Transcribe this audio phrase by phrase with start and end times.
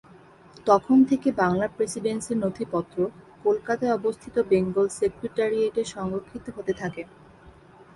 [0.67, 2.97] তখন থেকে বাংলা প্রেসিডেন্সির নথিপত্র
[3.45, 7.01] কলকাতায় অবস্থিত বেঙ্গল সেক্রেটারিয়েটে সংরক্ষিত হতে থাকে।